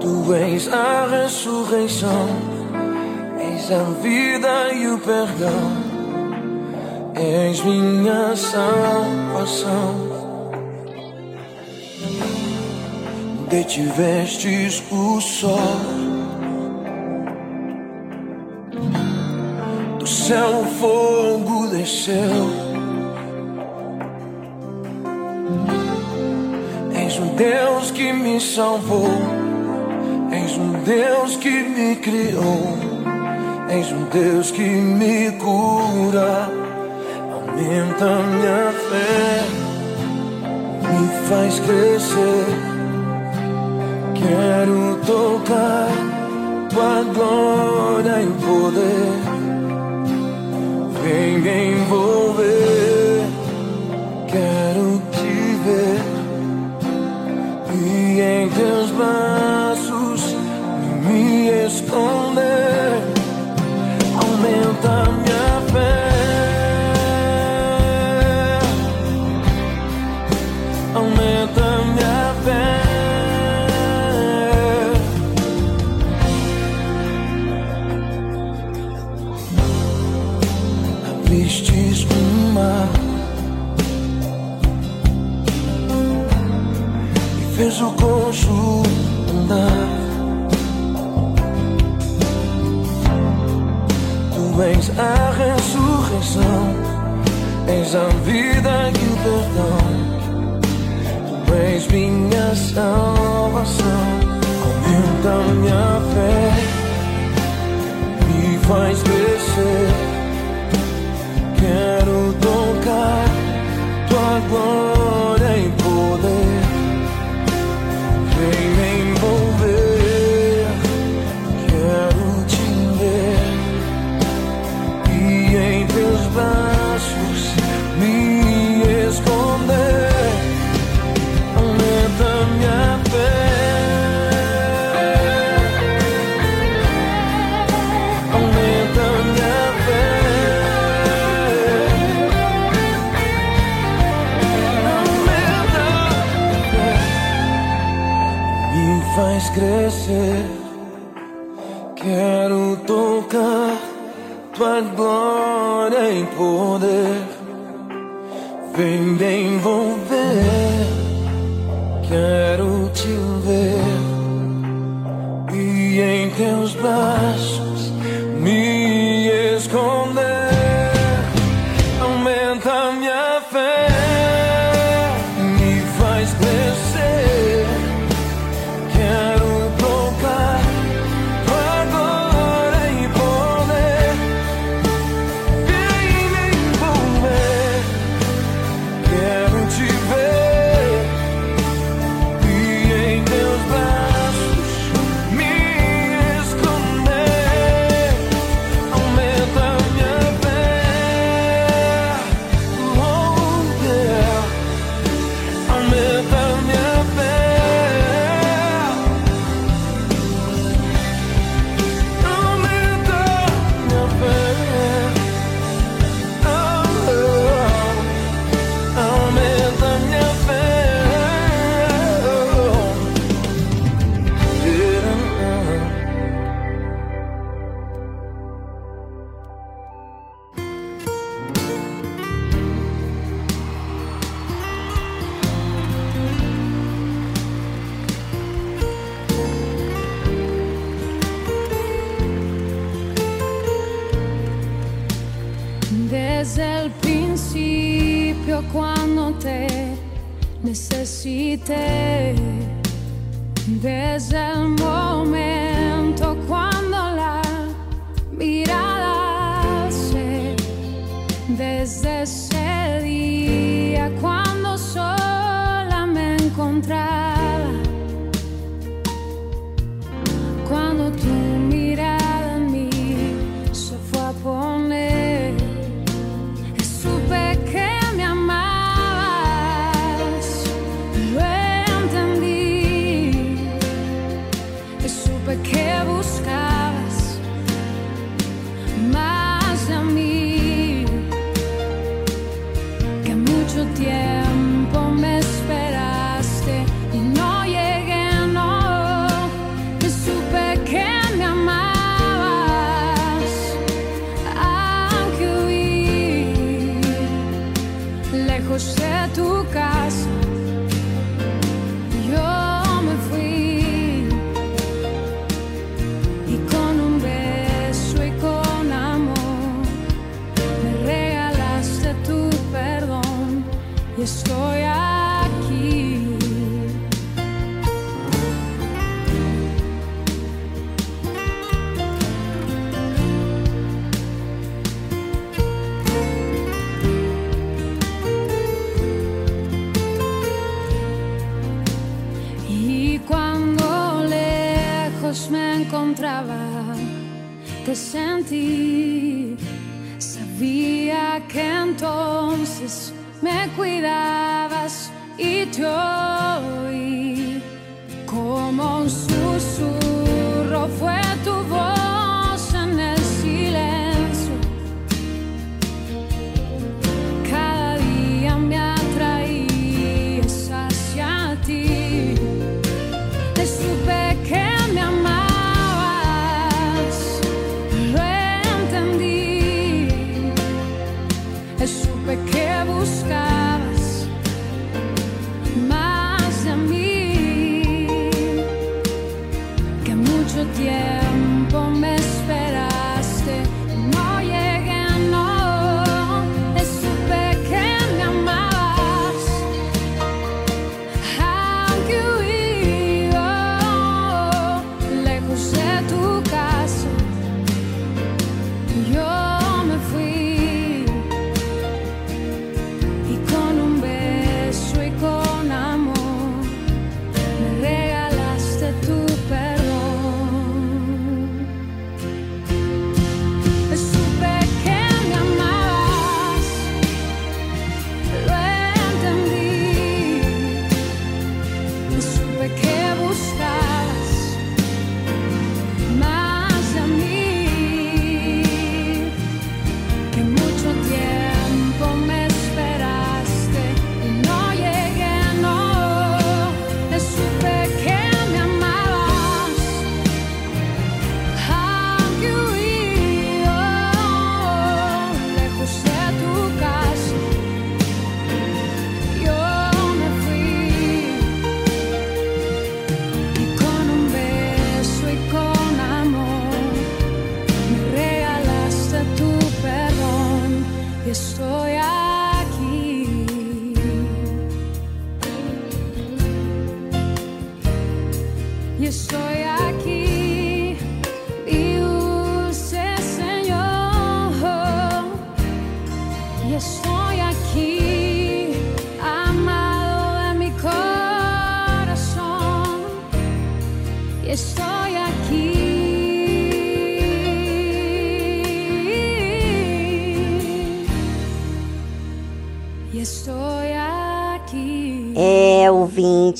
[0.00, 2.28] Tu és a ressurreição,
[3.38, 5.72] és a vida e o perdão,
[7.14, 10.10] és minha salvação.
[13.48, 16.09] De Detivestes o sol
[20.30, 22.14] paixão fogo desceu.
[26.94, 29.10] És um Deus que me salvou,
[30.30, 32.78] és um Deus que me criou,
[33.68, 36.48] és um Deus que me cura.
[37.32, 39.42] Aumenta minha fé,
[40.86, 42.46] me faz crescer.
[44.14, 45.88] Quero tocar
[46.68, 49.19] tua glória e poder.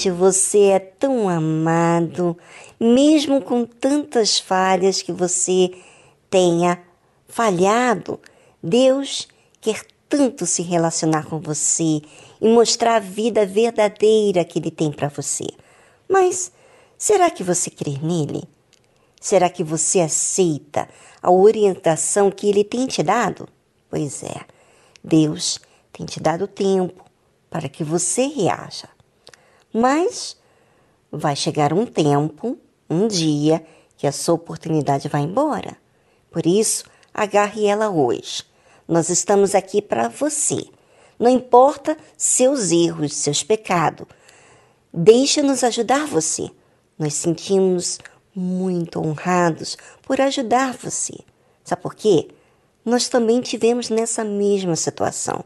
[0.00, 2.36] Ouvinte, você é tão amado,
[2.78, 5.70] mesmo com tantas falhas que você
[6.30, 6.82] tenha
[7.28, 8.18] falhado.
[8.62, 9.28] Deus
[9.60, 12.00] quer tanto se relacionar com você
[12.40, 15.46] e mostrar a vida verdadeira que Ele tem para você.
[16.08, 16.50] Mas
[16.96, 18.44] será que você crê nele?
[19.20, 20.88] Será que você aceita
[21.22, 23.46] a orientação que Ele tem te dado?
[23.90, 24.40] Pois é,
[25.04, 25.60] Deus
[25.92, 27.04] tem te dado tempo
[27.50, 28.88] para que você reaja.
[29.72, 30.36] Mas
[31.10, 33.64] vai chegar um tempo, um dia,
[33.96, 35.76] que a sua oportunidade vai embora.
[36.30, 38.44] Por isso, agarre ela hoje.
[38.88, 40.64] Nós estamos aqui para você.
[41.18, 44.06] Não importa seus erros, seus pecados.
[44.92, 46.50] Deixa-nos ajudar você.
[46.98, 47.98] Nós sentimos
[48.34, 51.14] muito honrados por ajudar você.
[51.62, 52.28] Sabe por quê?
[52.84, 55.44] Nós também tivemos nessa mesma situação,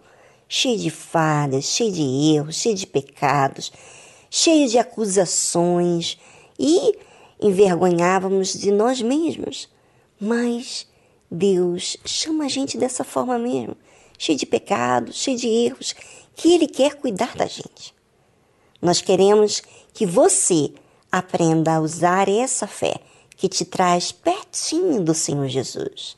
[0.49, 2.03] cheio de falhas, cheio de
[2.37, 3.73] erros, cheio de pecados,
[4.37, 6.19] cheio de acusações
[6.59, 6.99] e
[7.41, 9.69] envergonhávamos de nós mesmos.
[10.21, 10.89] Mas
[11.31, 13.77] Deus chama a gente dessa forma mesmo,
[14.19, 15.95] cheio de pecados, cheio de erros,
[16.35, 17.95] que Ele quer cuidar da gente.
[18.83, 19.63] Nós queremos
[19.93, 20.73] que você
[21.13, 22.97] aprenda a usar essa fé
[23.37, 26.17] que te traz pertinho do Senhor Jesus.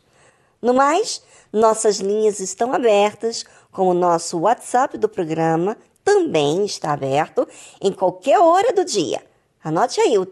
[0.62, 1.22] No mais,
[1.52, 5.76] nossas linhas estão abertas, como o nosso WhatsApp do programa
[6.06, 7.46] também está aberto
[7.82, 9.20] em qualquer hora do dia.
[9.62, 10.26] Anote aí o,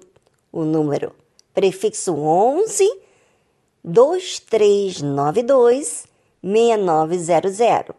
[0.52, 1.12] o número,
[1.52, 2.88] prefixo 11
[3.82, 6.06] 2392
[6.40, 7.96] 6900.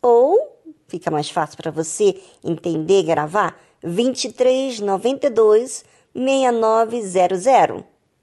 [0.00, 5.84] Ou, fica mais fácil para você entender e gravar, 2392
[6.14, 7.82] 6900.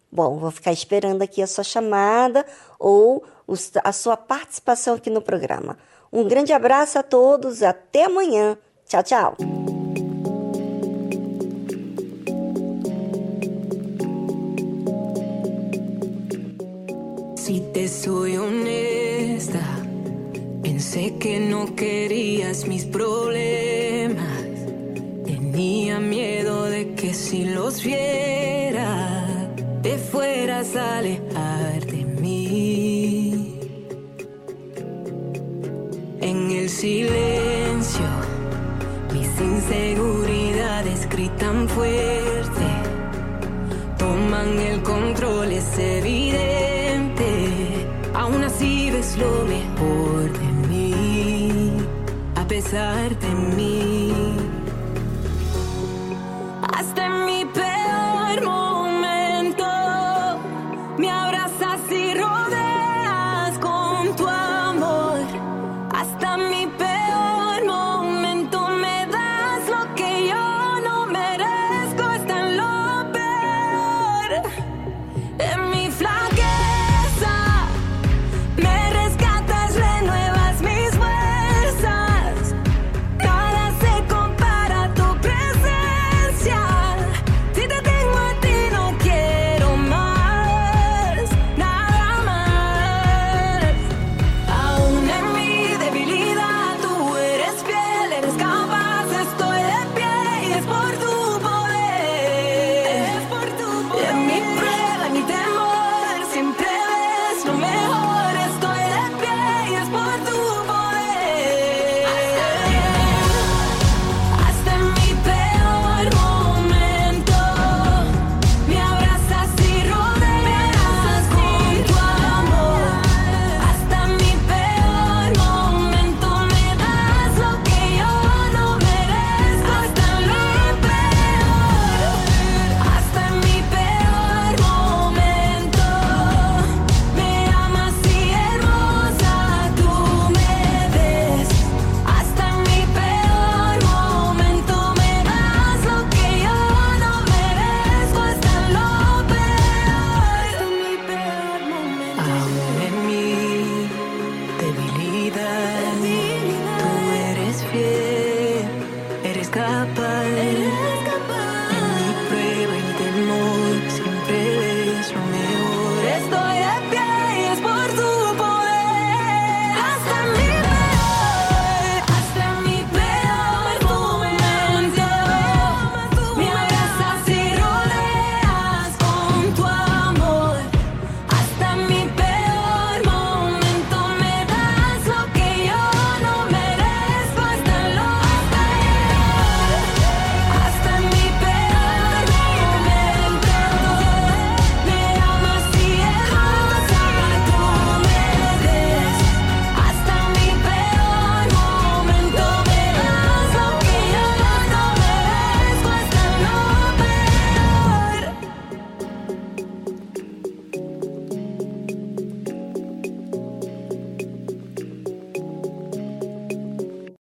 [0.09, 2.45] Bom, vou ficar esperando aqui a sua chamada
[2.80, 3.21] ou
[3.84, 5.77] a sua participação aqui no programa.
[6.09, 8.57] Um grande abraço a todos, até amanhã.
[17.35, 19.65] Si te soy honesta,
[20.61, 24.43] pensé que no querías mis problemas.
[25.25, 29.25] Tenía miedo de que si los viera,
[29.81, 33.59] te fueras a alejar de mí.
[36.21, 37.62] En el silencio
[39.43, 42.67] Inseguridades gritan fuerte.
[43.97, 47.29] Toman el control, es evidente.
[48.13, 51.71] Aún así ves lo mejor de mí,
[52.35, 53.12] a pesar